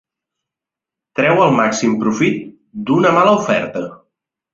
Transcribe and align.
Treu 1.19 1.41
el 1.47 1.53
màxim 1.59 1.93
profit 2.05 2.39
d'una 2.87 3.13
mala 3.19 3.35
oferta. 3.43 3.83